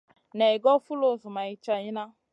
Naï 0.37 0.55
goy 0.63 0.79
foulou 0.85 1.15
zoumay 1.21 1.51
tchaïna. 1.63 2.03